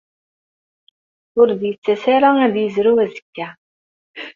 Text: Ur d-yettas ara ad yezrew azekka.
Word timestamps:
Ur 1.39 1.47
d-yettas 1.59 2.03
ara 2.15 2.29
ad 2.45 2.53
yezrew 2.57 2.97
azekka. 3.03 3.47